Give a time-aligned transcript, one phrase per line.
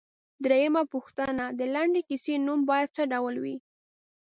[0.43, 3.55] درېمه پوښتنه ـ د لنډې کیسې نوم باید څه ډول وي؟